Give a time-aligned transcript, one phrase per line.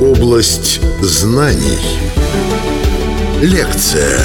[0.00, 1.78] Область знаний.
[3.40, 4.18] Лекция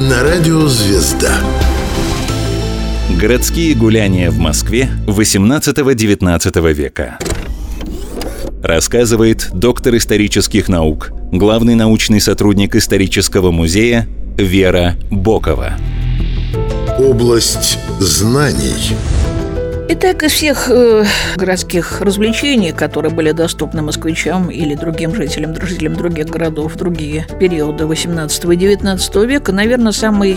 [0.00, 1.40] на радио «Звезда».
[3.20, 7.18] Городские гуляния в Москве 18-19 века.
[8.62, 15.72] Рассказывает доктор исторических наук, главный научный сотрудник исторического музея Вера Бокова.
[16.98, 18.94] Область знаний.
[19.90, 26.26] Итак, из всех э, городских развлечений, которые были доступны москвичам или другим жителям, жителям других
[26.26, 30.36] городов в другие периоды 18 и 19 века, наверное, самой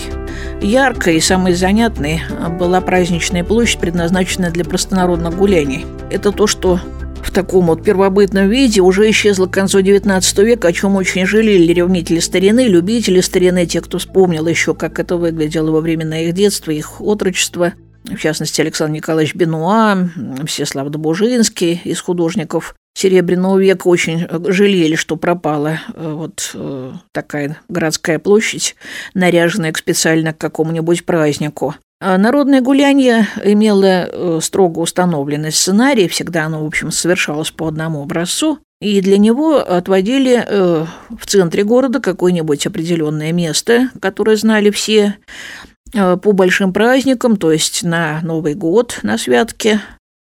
[0.62, 2.22] яркой и самой занятной
[2.58, 5.86] была праздничная площадь, предназначенная для простонародных гуляний.
[6.10, 6.80] Это то, что
[7.22, 11.74] в таком вот первобытном виде уже исчезло к концу XIX века, о чем очень жалели
[11.74, 16.72] ревнители старины, любители старины, те, кто вспомнил еще, как это выглядело во времена их детства,
[16.72, 17.74] их отрочества–
[18.06, 20.10] в частности, Александр Николаевич Бенуа,
[20.46, 28.20] Всеслав Добужинский из художников Серебряного века очень жалели, что пропала э, вот э, такая городская
[28.20, 28.76] площадь,
[29.14, 31.76] наряженная специально к какому-нибудь празднику.
[32.02, 38.04] А народное гуляние имело э, строго установленный сценарий, всегда оно, в общем, совершалось по одному
[38.04, 45.18] образцу, и для него отводили в центре города какое-нибудь определенное место, которое знали все,
[45.64, 49.80] Э, по большим праздникам, то есть на Новый год, на святки,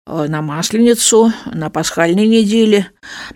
[0.07, 2.89] э, на Масленицу, на пасхальной неделе.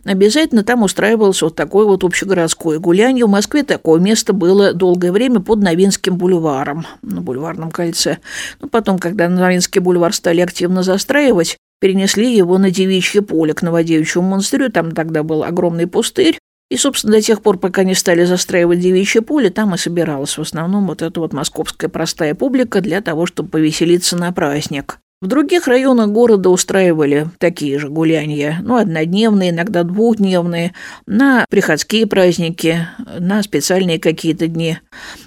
[0.05, 3.27] Обязательно там устраивалось вот такое вот общегородское гуляние.
[3.27, 8.19] В Москве такое место было долгое время под Новинским бульваром, на бульварном кольце.
[8.61, 14.28] Но потом, когда Новинский бульвар стали активно застраивать, перенесли его на Девичье поле, к Новодевичьему
[14.28, 14.70] монастырю.
[14.70, 16.39] Там тогда был огромный пустырь,
[16.72, 20.40] и, собственно, до тех пор, пока не стали застраивать девичье поле, там и собиралась в
[20.40, 24.98] основном вот эта вот московская простая публика для того, чтобы повеселиться на праздник.
[25.22, 30.72] В других районах города устраивали такие же гуляния, ну, однодневные, иногда двухдневные,
[31.06, 32.88] на приходские праздники,
[33.20, 34.78] на специальные какие-то дни.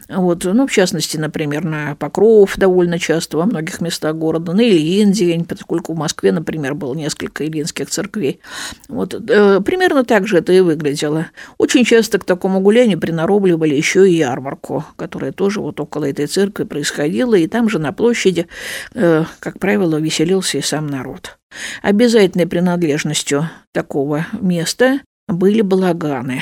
[0.09, 5.13] Вот, ну, в частности, например, на Покров довольно часто во многих местах города, на Ильин
[5.13, 8.41] день, поскольку в Москве, например, было несколько ильинских церквей.
[8.89, 11.27] Вот, э, примерно так же это и выглядело.
[11.57, 16.65] Очень часто к такому гулянию приноробливали еще и ярмарку, которая тоже вот около этой церкви
[16.65, 18.47] происходила, и там же на площади,
[18.93, 21.37] э, как правило, правило, веселился и сам народ.
[21.81, 26.41] Обязательной принадлежностью такого места были балаганы.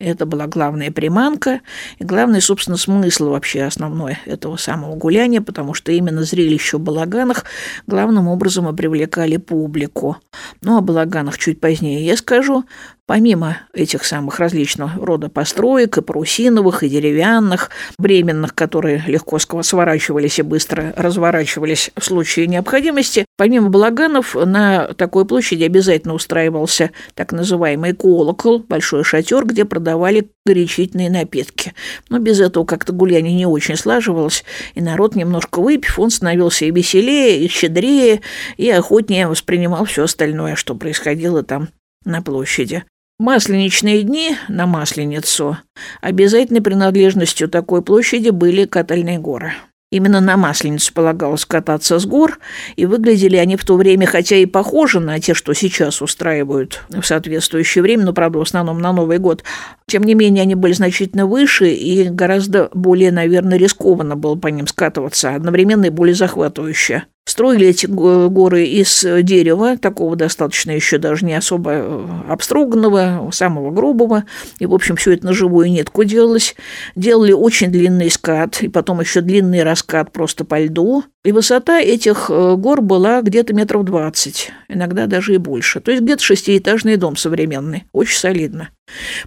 [0.00, 1.60] Это была главная приманка
[2.00, 7.44] и главный, собственно, смысл вообще основной этого самого гуляния, потому что именно зрелище в балаганах
[7.86, 10.16] главным образом и привлекали публику.
[10.60, 12.64] Ну, о балаганах чуть позднее я скажу.
[13.12, 17.68] Помимо этих самых различного рода построек, и парусиновых, и деревянных,
[17.98, 25.64] временных, которые легко сворачивались и быстро разворачивались в случае необходимости, помимо балаганов на такой площади
[25.64, 31.74] обязательно устраивался так называемый колокол, большой шатер, где продавали горячительные напитки.
[32.08, 34.42] Но без этого как-то гуляние не очень слаживалось,
[34.74, 38.22] и народ, немножко выпив, он становился и веселее, и щедрее,
[38.56, 41.68] и охотнее воспринимал все остальное, что происходило там
[42.06, 42.84] на площади.
[43.22, 45.56] Масленичные дни на Масленицу
[46.00, 49.52] обязательной принадлежностью такой площади были катальные горы.
[49.92, 52.40] Именно на Масленицу полагалось кататься с гор,
[52.74, 57.04] и выглядели они в то время, хотя и похожи на те, что сейчас устраивают в
[57.04, 59.44] соответствующее время, но, правда, в основном на Новый год.
[59.86, 64.66] Тем не менее, они были значительно выше, и гораздо более, наверное, рискованно было по ним
[64.66, 67.04] скатываться, одновременно и более захватывающе.
[67.24, 74.24] Строили эти горы из дерева, такого достаточно еще даже не особо э, обстроганного, самого грубого.
[74.58, 76.56] И, в общем, все это на живую нитку делалось.
[76.96, 81.04] Делали очень длинный скат, и потом еще длинный раскат просто по льду.
[81.24, 85.80] И высота этих э, гор была где-то метров двадцать, иногда даже и больше.
[85.80, 88.70] То есть где-то шестиэтажный дом современный, очень солидно.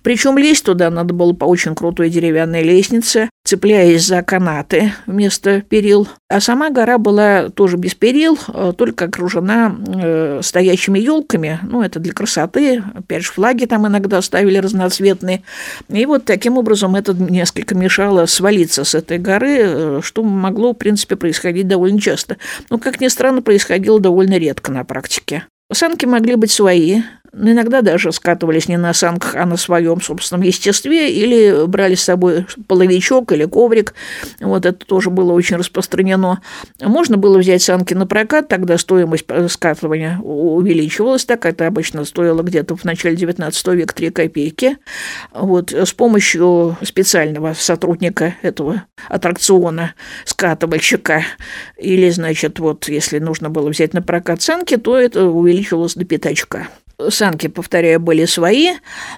[0.03, 6.07] Причем лезть туда надо было по очень крутой деревянной лестнице, цепляясь за канаты вместо перил.
[6.29, 11.59] А сама гора была тоже без перил, а только окружена э, стоящими елками.
[11.63, 12.83] Ну, это для красоты.
[12.93, 15.43] Опять же, флаги там иногда ставили разноцветные.
[15.89, 20.77] И вот таким образом это несколько мешало свалиться с этой горы, э, что могло, в
[20.77, 22.37] принципе, происходить довольно часто.
[22.69, 25.45] Но, как ни странно, происходило довольно редко на практике.
[25.71, 27.01] Санки могли быть свои,
[27.37, 32.45] иногда даже скатывались не на санках, а на своем собственном естестве, или брали с собой
[32.67, 33.93] половичок или коврик.
[34.39, 36.41] Вот это тоже было очень распространено.
[36.81, 42.75] Можно было взять санки на прокат, тогда стоимость скатывания увеличивалась, так это обычно стоило где-то
[42.75, 44.77] в начале 19 века 3 копейки.
[45.33, 49.93] Вот с помощью специального сотрудника этого аттракциона,
[50.25, 51.23] скатывальщика,
[51.77, 56.67] или, значит, вот если нужно было взять на прокат санки, то это увеличивалось до пятачка.
[57.09, 58.71] Санки, повторяю, были свои,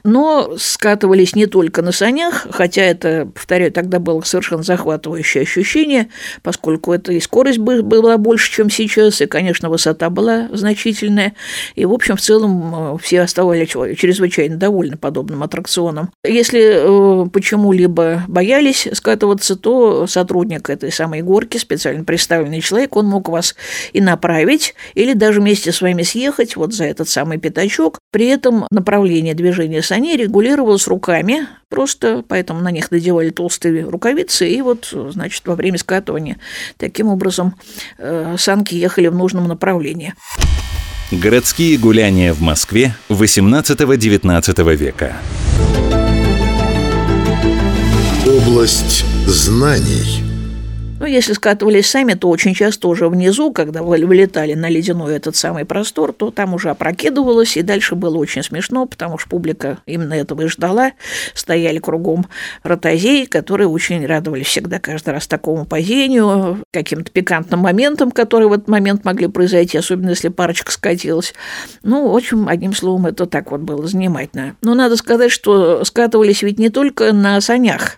[0.04, 6.10] но скатывались не только на санях, хотя это, повторяю, тогда было совершенно захватывающее ощущение,
[6.42, 11.36] поскольку это и скорость была больше, чем сейчас, и, конечно, высота была значительная.
[11.76, 16.10] И, в общем, в целом э, все оставались чрезвычайно довольны подобным аттракционом.
[16.26, 23.30] Если э, почему-либо боялись скатываться, то сотрудник этой самой горки, специально представленный человек, он мог
[23.30, 23.56] вас
[23.94, 28.00] и направить, или даже вместе с вами съехать вот за этот самый пятачок значок.
[28.12, 34.62] При этом направление движения саней регулировалось руками, просто поэтому на них надевали толстые рукавицы, и
[34.62, 36.38] вот, значит, во время скатывания
[36.78, 37.56] таким образом
[37.98, 40.14] э, санки ехали в нужном направлении.
[41.12, 45.16] Городские гуляния в Москве XVIII-XIX века.
[48.26, 50.24] Область знаний–
[51.00, 55.66] ну, если скатывались сами, то очень часто уже внизу, когда вылетали на ледяной этот самый
[55.66, 60.42] простор, то там уже опрокидывалось, и дальше было очень смешно, потому что публика именно этого
[60.44, 60.94] и ждала.
[61.34, 62.28] Стояли кругом
[62.64, 68.68] ротозеи, которые очень радовались всегда каждый раз такому падению, каким-то пикантным моментам, которые в этот
[68.68, 71.34] момент могли произойти, особенно если парочка скатилась.
[71.84, 74.56] Ну, в общем, одним словом, это так вот было занимательно.
[74.62, 77.98] Но надо сказать, что скатывались ведь не только на санях.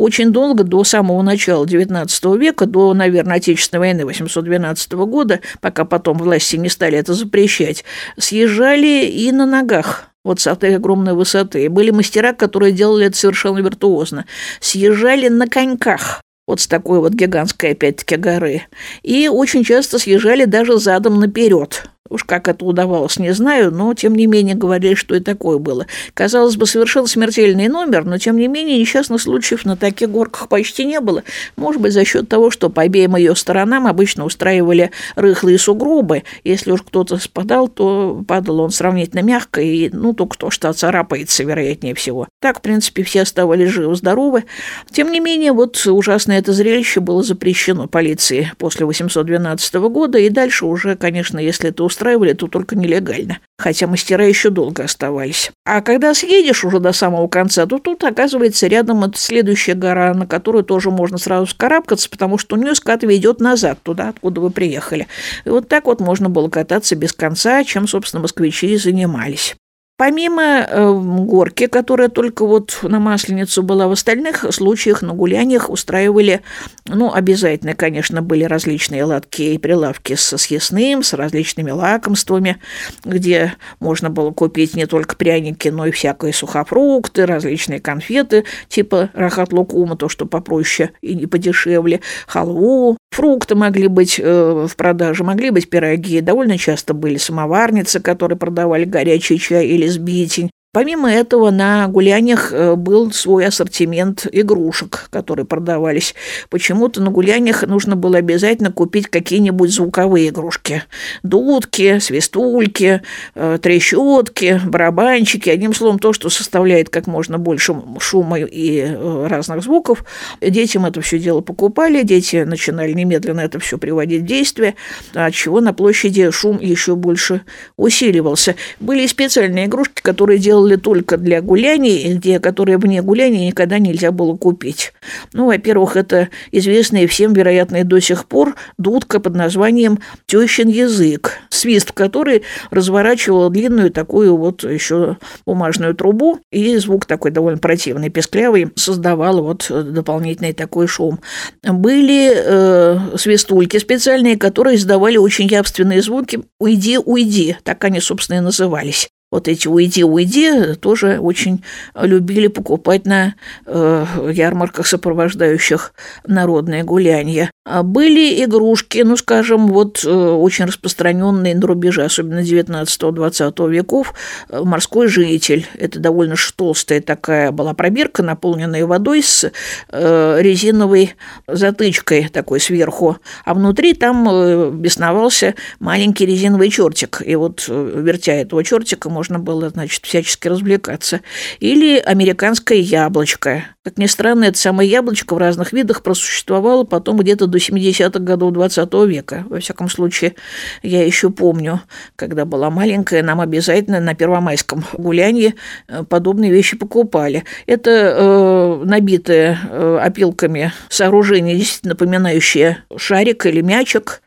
[0.00, 6.16] Очень долго, до самого начала XIX века, до, наверное, Отечественной войны 812 года, пока потом
[6.16, 7.84] власти не стали это запрещать,
[8.16, 11.66] съезжали и на ногах вот с этой огромной высоты.
[11.66, 14.24] И были мастера, которые делали это совершенно виртуозно.
[14.60, 18.62] Съезжали на коньках вот с такой вот гигантской, опять-таки, горы.
[19.02, 21.90] И очень часто съезжали даже задом наперед.
[22.08, 25.86] Уж как это удавалось, не знаю, но тем не менее говорили, что и такое было.
[26.14, 30.86] Казалось бы, совершенно смертельный номер, но тем не менее несчастных случаев на таких горках почти
[30.86, 31.22] не было.
[31.56, 36.24] Может быть, за счет того, что по обеим ее сторонам обычно устраивали рыхлые сугробы.
[36.42, 41.44] Если уж кто-то спадал, то падал он сравнительно мягко, и, ну, только то, что царапается,
[41.44, 42.28] вероятнее всего.
[42.40, 44.44] Так, в принципе, все оставались живы-здоровы.
[44.90, 50.64] Тем не менее, вот ужасное это зрелище было запрещено полиции после 812 года, и дальше
[50.64, 53.38] уже, конечно, если это устраивали, то только нелегально.
[53.58, 55.50] Хотя мастера еще долго оставались.
[55.66, 60.26] А когда съедешь уже до самого конца, то тут, оказывается, рядом это следующая гора, на
[60.26, 64.50] которую тоже можно сразу скарабкаться, потому что у нее скат ведет назад, туда, откуда вы
[64.50, 65.08] приехали.
[65.44, 69.56] И вот так вот можно было кататься без конца, чем, собственно, москвичи и занимались.
[70.00, 76.40] Помимо э, горки, которая только вот на Масленицу была, в остальных случаях на гуляниях устраивали,
[76.86, 82.56] ну, обязательно, конечно, были различные лотки и прилавки со съестным, с различными лакомствами,
[83.04, 89.98] где можно было купить не только пряники, но и всякие сухофрукты, различные конфеты, типа рахат-лукума,
[89.98, 95.68] то, что попроще и не подешевле, халву, фрукты могли быть э, в продаже, могли быть
[95.68, 102.52] пироги, довольно часто были самоварницы, которые продавали горячий чай или beating Помимо этого, на гуляниях
[102.52, 106.14] э, был свой ассортимент игрушек, которые продавались.
[106.48, 110.84] Почему-то на гуляниях нужно было обязательно купить какие-нибудь звуковые игрушки.
[111.24, 113.02] Дудки, свистульки,
[113.34, 115.50] э, трещотки, барабанчики.
[115.50, 120.04] Одним словом, то, что составляет как можно больше шума и э, разных звуков.
[120.40, 124.76] Детям это все дело покупали, дети начинали немедленно это все приводить в действие,
[125.14, 127.40] от чего на площади шум еще больше
[127.76, 128.54] усиливался.
[128.78, 133.78] Были и специальные игрушки, которые делали делали только для гуляний, где, которые вне гуляний никогда
[133.78, 134.92] нельзя было купить.
[135.32, 141.38] Ну, во-первых, это известная всем, вероятно, и до сих пор дудка под названием «тещин язык»,
[141.48, 148.70] свист который разворачивал длинную такую вот еще бумажную трубу, и звук такой довольно противный, песклявый,
[148.76, 151.20] создавал вот дополнительный такой шум.
[151.62, 158.40] Были э, свистульки специальные, которые издавали очень явственные звуки «Уйди, уйди», так они, собственно, и
[158.40, 163.34] назывались вот эти «Уйди, уйди» тоже очень любили покупать на
[163.66, 165.94] э, ярмарках, сопровождающих
[166.26, 167.50] народные гуляния.
[167.64, 174.14] А были игрушки, ну, скажем, вот э, очень распространенные на рубеже, особенно 19-20 веков,
[174.50, 175.66] морской житель.
[175.78, 179.50] Это довольно толстая такая была пробирка, наполненная водой с
[179.90, 181.14] э, резиновой
[181.46, 187.22] затычкой такой сверху, а внутри там э, бесновался маленький резиновый чертик.
[187.24, 191.20] И вот, э, вертя этого чертика, можно было, значит, всячески развлекаться.
[191.58, 193.64] Или американское яблочко.
[193.84, 198.54] Как ни странно, это самое яблочко в разных видах просуществовало потом где-то до 70-х годов
[198.54, 199.44] 20 века.
[199.50, 200.36] Во всяком случае,
[200.82, 201.82] я еще помню,
[202.16, 205.54] когда была маленькая, нам обязательно на Первомайском гулянии
[205.86, 207.44] э, подобные вещи покупали.
[207.66, 214.22] Это э, набитое э, опилками сооружение, действительно напоминающее шарик или мячик,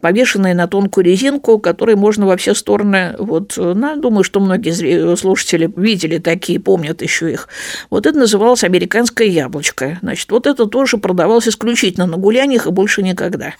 [0.00, 3.14] повешенные на тонкую резинку, которые можно во все стороны.
[3.18, 7.48] Вот, ну, думаю, что многие слушатели видели такие, помнят еще их.
[7.90, 9.98] Вот это называлось американское яблочко.
[10.02, 13.54] Значит, вот это тоже продавалось исключительно на гуляниях и больше никогда.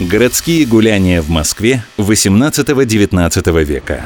[0.00, 4.04] Городские гуляния в Москве XVIII-XIX века.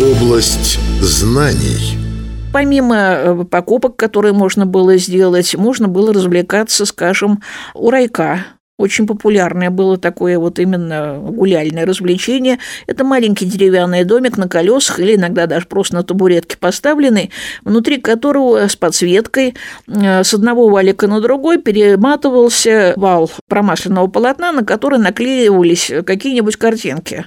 [0.00, 1.99] Область знаний.
[2.52, 7.42] Помимо э, покупок, которые можно было сделать, можно было развлекаться, скажем,
[7.74, 8.44] у райка
[8.80, 12.58] очень популярное было такое вот именно гуляльное развлечение.
[12.86, 17.30] Это маленький деревянный домик на колесах или иногда даже просто на табуретке поставленный,
[17.62, 19.54] внутри которого с подсветкой
[19.86, 27.26] э, с одного валика на другой перематывался вал промасленного полотна, на который наклеивались какие-нибудь картинки.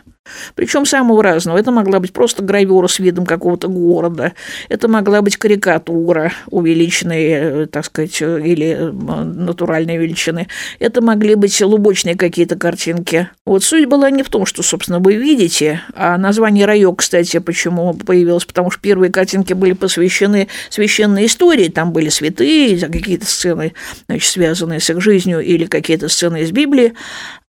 [0.56, 1.58] Причем самого разного.
[1.58, 4.34] Это могла быть просто гравюра с видом какого-то города.
[4.70, 10.48] Это могла быть карикатура увеличенная, э, так сказать, э, или э, натуральной величины.
[10.80, 13.30] Это могли быть лубочные какие-то картинки.
[13.46, 17.94] Вот суть была не в том, что, собственно, вы видите, а название райок, кстати, почему
[17.94, 21.68] появилось, потому что первые картинки были посвящены священной истории.
[21.68, 23.74] Там были святые, какие-то сцены,
[24.08, 26.94] значит, связанные с их жизнью или какие-то сцены из Библии.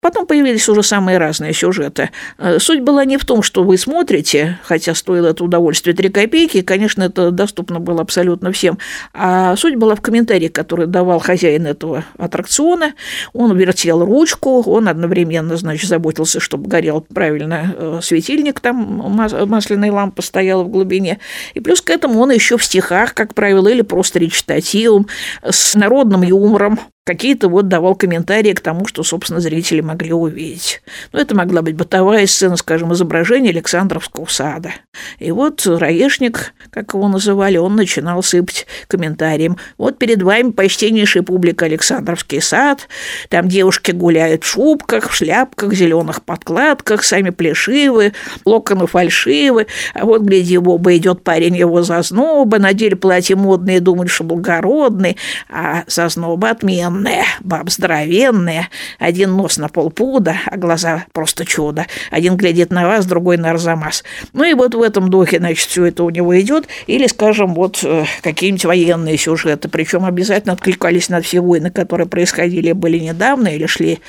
[0.04, 2.10] Потом появились уже самые разные сюжеты.
[2.38, 6.62] Э, суть была не в том, что вы смотрите, хотя стоило это удовольствие 3 копейки,
[6.62, 8.78] конечно, это доступно было абсолютно всем,
[9.14, 12.96] а суть была в комментарии, который давал хозяин этого аттракциона.
[13.32, 20.22] Он вертел ручку, он одновременно, значит, заботился, чтобы горел правильно э, светильник, там масляная лампа
[20.22, 21.20] стояла в глубине.
[21.54, 25.08] И плюс к этому он еще в стихах, как правило, или просто речитативом,
[25.42, 30.82] с народным юмором какие-то вот давал комментарии к тому, что, собственно, зрители могли увидеть.
[31.12, 34.72] Ну, это могла быть бытовая сцена, скажем, изображение Александровского сада.
[35.20, 39.58] И вот Раешник, как его называли, он начинал сыпать комментарием.
[39.78, 42.88] Вот перед вами почтеннейшая публика Александровский сад,
[43.30, 48.14] там девушки гуляют в шубках, в шляпках, зеленых подкладках, сами плешивы,
[48.46, 54.10] локоны фальшивы, а вот, гляди, в оба идет парень его зазноба, надели платье модные, думают,
[54.10, 55.18] что благородный,
[55.50, 58.70] а зазноба отмен огромная, баб здоровенная,
[59.00, 61.88] один нос на полпуда, а глаза просто чудо.
[62.12, 64.04] Один глядит на вас, другой на Арзамас.
[64.34, 66.68] Ну и вот в этом духе, значит, все это у него идет.
[66.88, 72.72] Или, скажем, вот э, какие-нибудь военные сюжеты, причем обязательно откликались на все войны, которые происходили,
[72.72, 74.00] были недавно или шли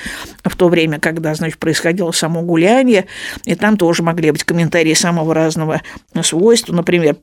[0.43, 3.05] в то время, когда, значит, происходило само гуляние,
[3.45, 5.81] и там тоже могли быть комментарии самого разного
[6.21, 6.73] свойства.
[6.73, 7.15] Например,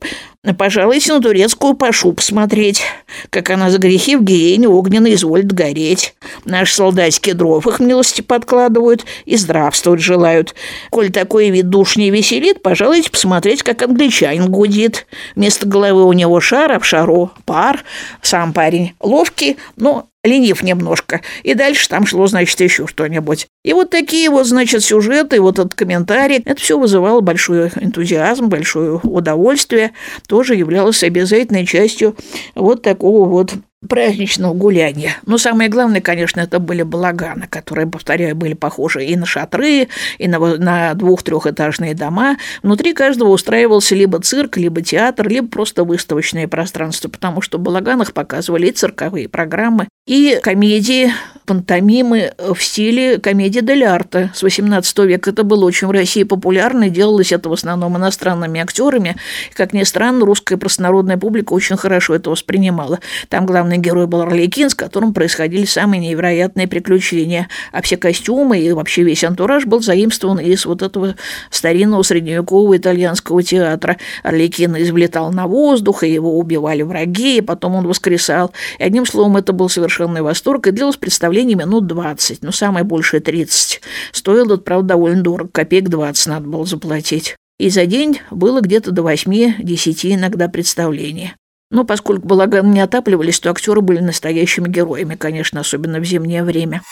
[0.57, 2.83] «Пожалуйте на турецкую пашу посмотреть,
[3.29, 6.15] как она за грехи в гиене огненно изволит гореть.
[6.45, 10.55] Наши солдатики дров их милости подкладывают и здравствовать желают.
[10.89, 15.05] Коль такой вид душ не веселит, пожалуйте посмотреть, как англичанин гудит.
[15.35, 17.83] Вместо головы у него шар, а в шару пар.
[18.21, 21.21] Сам парень ловкий, но ленив немножко.
[21.43, 23.47] И дальше там шло, значит, еще что-нибудь.
[23.63, 28.99] И вот такие вот, значит, сюжеты, вот этот комментарий, это все вызывало большой энтузиазм, большое
[29.03, 29.91] удовольствие,
[30.27, 32.15] тоже являлось обязательной частью
[32.55, 33.53] вот такого вот
[33.87, 35.17] праздничного гуляния.
[35.25, 39.87] Но самое главное, конечно, это были балаганы, которые, повторяю, были похожи и на шатры,
[40.17, 42.37] и на, на двух-трехэтажные дома.
[42.61, 48.13] Внутри каждого устраивался либо цирк, либо театр, либо просто выставочное пространство, потому что в балаганах
[48.13, 51.13] показывали и цирковые программы, и комедии,
[51.45, 55.29] пантомимы в стиле комедии дель арта с 18 века.
[55.29, 59.15] Это было очень в России популярно, и делалось это в основном иностранными актерами.
[59.53, 62.99] Как ни странно, русская простонародная публика очень хорошо это воспринимала.
[63.29, 67.47] Там главный герой был Орликин, с которым происходили самые невероятные приключения.
[67.71, 71.15] А все костюмы и вообще весь антураж был заимствован из вот этого
[71.49, 73.97] старинного средневекового итальянского театра.
[74.23, 78.51] Орликин извлетал на воздух, и его убивали враги, и потом он воскресал.
[78.79, 83.21] И одним словом, это был совершенный восторг, и длилось представление минут 20, но самое большее
[83.21, 83.81] 30.
[84.11, 87.35] Стоило, правда, довольно дорого, копеек 20 надо было заплатить.
[87.59, 91.33] И за день было где-то до 8-10 иногда представлений.
[91.73, 96.83] Но поскольку балаганы не отапливались, то актеры были настоящими героями, конечно, особенно в зимнее время.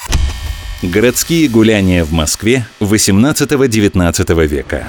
[0.82, 4.88] Городские гуляния в Москве XVIII-XIX века.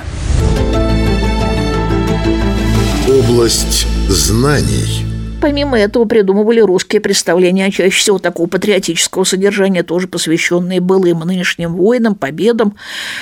[3.07, 5.05] Область знаний–
[5.43, 12.15] помимо этого придумывали русские представления, чаще всего такого патриотического содержания, тоже посвященные былым нынешним воинам,
[12.15, 12.77] победам.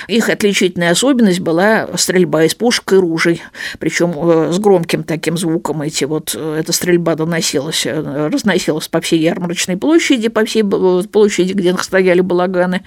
[0.06, 3.42] Их отличительная особенность была стрельба из пушек и ружей,
[3.78, 9.00] причем э, с громким таким звуком эти вот, э, эта стрельба доносилась, э, разносилась по
[9.00, 12.82] всей ярмарочной площади, по всей площади, где стояли балаганы,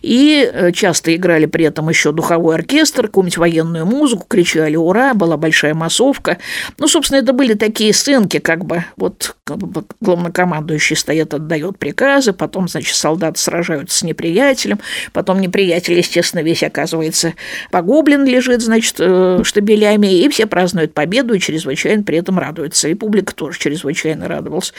[0.00, 5.74] и часто играли при этом еще духовой оркестр, какую-нибудь военную музыку, кричали «Ура!», была большая
[5.74, 6.38] массовка.
[6.78, 9.34] Ну, собственно, это были такие сценки, как бы Бокова.
[9.46, 14.78] Вот главнокомандующий стоит, отдает приказы, потом, значит, солдаты сражаются с неприятелем,
[15.12, 17.34] потом неприятель, естественно, весь оказывается
[17.70, 22.88] погублен, лежит, значит, э, штабелями, и все празднуют победу и чрезвычайно при этом радуются.
[22.88, 24.72] И публика тоже чрезвычайно радовалась.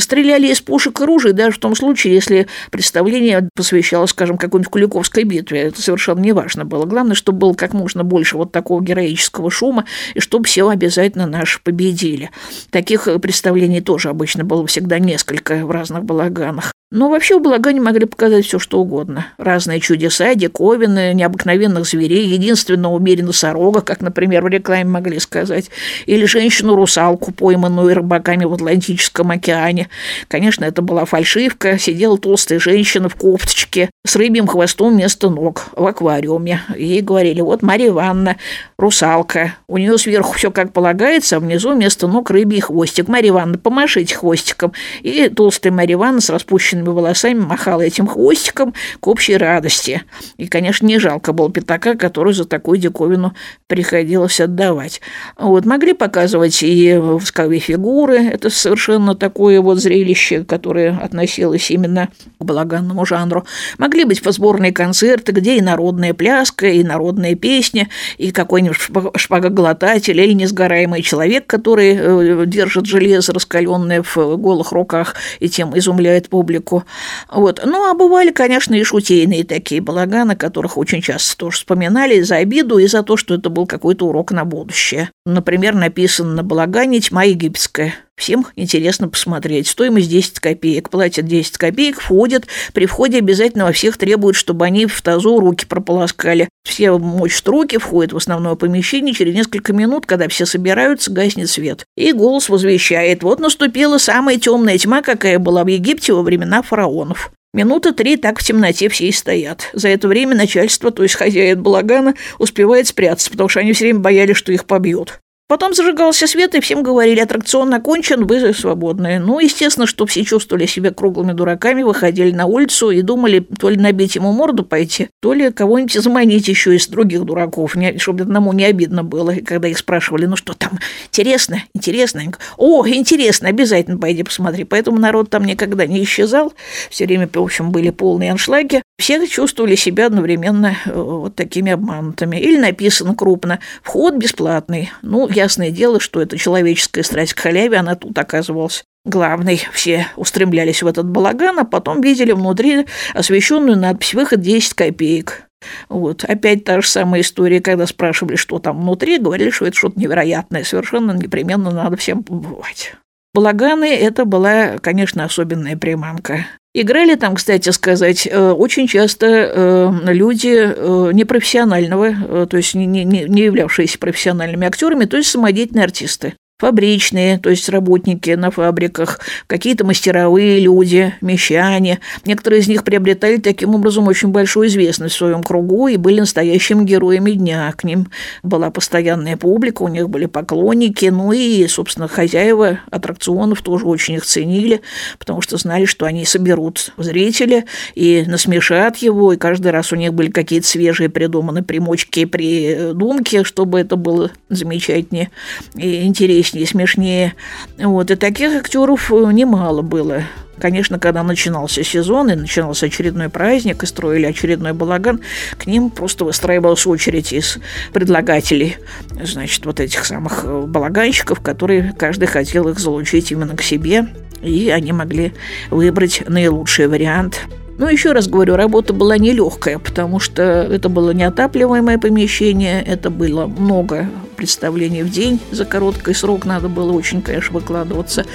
[0.00, 5.24] Стреляли из пушек и ружей даже в том случае, если представление посвящалось, скажем, какой-нибудь Куликовской
[5.24, 5.60] битве.
[5.60, 6.86] Это совершенно не важно было.
[6.86, 11.60] Главное, чтобы было как можно больше вот такого героического шума, и чтобы все обязательно наши
[11.62, 12.30] победили.
[12.70, 16.72] Таких представлений тоже обычно было всегда несколько в разных балаганах.
[16.92, 19.28] Но вообще в Балагане могли показать все, что угодно.
[19.38, 25.70] Разные чудеса, диковины, необыкновенных зверей, единственного в мире носорога, как, например, в рекламе могли сказать,
[26.06, 29.88] или женщину-русалку, пойманную рыбаками в Атлантическом океане.
[30.26, 35.86] Конечно, это была фальшивка, сидела толстая женщина в кофточке с рыбьим хвостом вместо ног в
[35.86, 36.62] аквариуме.
[36.76, 38.36] Ей говорили, вот Марья Ивановна,
[38.78, 43.06] русалка, у нее сверху все как полагается, а внизу вместо ног рыбий хвостик.
[43.06, 44.72] Марья Ивановна, помашите хвостиком.
[45.02, 50.02] И толстая Марья Ивановна с распущенной распущенными волосами махала этим хвостиком к общей радости.
[50.36, 53.34] И, конечно, не жалко было пятака, который за такую диковину
[53.66, 55.00] приходилось отдавать.
[55.38, 62.08] Вот, могли показывать и восковые фигуры, это совершенно такое вот зрелище, которое относилось именно
[62.38, 63.44] к балаганному жанру.
[63.78, 68.78] Могли быть сборные концерты, где и народная пляска, и народная песня, и какой-нибудь
[69.16, 76.28] шпагоглотатель или несгораемый человек, который э, держит железо раскаленное в голых руках и тем изумляет
[76.28, 76.84] публику музыку.
[77.30, 77.60] Вот.
[77.64, 82.78] Ну, а бывали, конечно, и шутейные такие балаганы, которых очень часто тоже вспоминали за обиду
[82.78, 85.10] и за то, что это был какой-то урок на будущее.
[85.26, 87.94] Например, написано на балагане «Тьма египетская».
[88.20, 89.66] Всем интересно посмотреть.
[89.66, 90.90] Стоимость 10 копеек.
[90.90, 92.46] Платят 10 копеек, входят.
[92.74, 96.50] При входе обязательно во всех требуют, чтобы они в тазу руки прополоскали.
[96.62, 99.14] Все мочат руки, входят в основное помещение.
[99.14, 101.86] Через несколько минут, когда все собираются, гаснет свет.
[101.96, 103.22] И голос возвещает.
[103.22, 107.32] Вот наступила самая темная тьма, какая была в Египте во времена фараонов.
[107.54, 109.70] Минуты три так в темноте все и стоят.
[109.72, 114.00] За это время начальство, то есть хозяин балагана, успевает спрятаться, потому что они все время
[114.00, 115.20] боялись, что их побьют.
[115.50, 119.18] Потом зажигался свет, и всем говорили, аттракцион окончен, вы свободные.
[119.18, 123.76] Ну, естественно, что все чувствовали себя круглыми дураками, выходили на улицу и думали то ли
[123.76, 128.64] набить ему морду пойти, то ли кого-нибудь заманить еще из других дураков, чтобы одному не
[128.64, 129.34] обидно было.
[129.44, 132.22] Когда их спрашивали, ну что там, интересно, интересно?
[132.56, 134.62] О, интересно, обязательно пойди посмотри.
[134.62, 136.52] Поэтому народ там никогда не исчезал,
[136.90, 138.84] все время, в общем, были полные аншлаги.
[139.00, 142.36] Все чувствовали себя одновременно э, вот такими обманутыми.
[142.36, 144.92] Или написано крупно, вход бесплатный.
[145.00, 149.62] Ну, ясное дело, что это человеческая страсть к халяве, она тут оказывалась главной.
[149.72, 155.44] Все устремлялись в этот балаган, а потом видели внутри освещенную надпись «Выход 10 копеек».
[155.88, 156.24] Вот.
[156.24, 160.62] Опять та же самая история, когда спрашивали, что там внутри, говорили, что это что-то невероятное,
[160.64, 162.94] совершенно непременно надо всем побывать.
[163.32, 166.46] Балаганы– это была, конечно, особенная приманка.
[166.72, 173.98] Играли там, кстати сказать, э, очень часто э, люди э, непрофессионального, то есть не, являвшиеся
[173.98, 181.14] профессиональными актерами, то есть самодеятельные артисты фабричные, то есть работники на фабриках, какие-то мастеровые люди,
[181.22, 182.00] мещане.
[182.26, 186.84] Некоторые из них приобретали таким образом очень большую известность в своем кругу и были настоящими
[186.84, 187.72] героями дня.
[187.76, 188.08] К ним
[188.42, 194.26] была постоянная публика, у них были поклонники, ну и, собственно, хозяева аттракционов тоже очень их
[194.26, 194.82] ценили,
[195.18, 200.12] потому что знали, что они соберут зрителя и насмешат его, и каждый раз у них
[200.12, 205.30] были какие-то свежие придуманные примочки и придумки, чтобы это было замечательнее
[205.74, 207.34] и интереснее интереснее, смешнее.
[207.78, 210.22] Вот, и таких актеров э, немало было.
[210.58, 215.20] Конечно, когда начинался сезон и начинался очередной праздник, и строили очередной балаган,
[215.56, 217.58] к ним просто выстраивалась очередь из
[217.92, 218.76] предлагателей,
[219.22, 224.08] значит, вот этих самых э, балаганщиков, которые каждый хотел их залучить именно к себе,
[224.42, 225.32] и они могли
[225.70, 227.40] выбрать наилучший вариант–
[227.80, 233.46] но еще раз говорю, работа была нелегкая, потому что это было неотапливаемое помещение, это было
[233.46, 238.26] много представлений в день, за короткий срок надо было очень, конечно, выкладываться.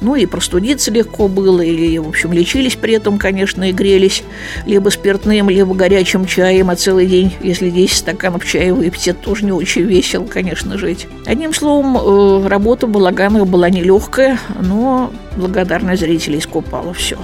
[0.00, 4.24] Ну и простудиться легко было, или, в общем, лечились при этом, конечно, и грелись
[4.64, 9.44] либо спиртным, либо горячим чаем, а целый день, если 10 стаканов чая выпить, это тоже
[9.44, 11.08] не очень весело, конечно, жить.
[11.26, 17.18] Одним словом, э, работа Балаганова была нелегкая, но благодарность зрителей искупала все.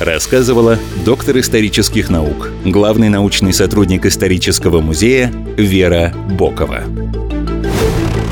[0.00, 6.82] Рассказывала доктор исторических наук, главный научный сотрудник исторического музея Вера Бокова.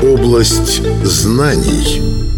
[0.01, 2.32] Область знаний.